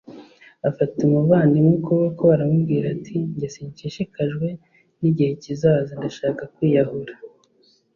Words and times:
Afata 0.69 0.97
umuvandimwe 1.07 1.73
ukuboko 1.79 2.23
aramubwira 2.35 2.85
ati 2.95 3.13
“jye 3.37 3.47
sinshishikajwe 3.53 4.47
n’igihe 4.99 5.31
kizaza. 5.43 5.91
Ndashaka 5.99 6.43
kwiyahura” 6.53 7.13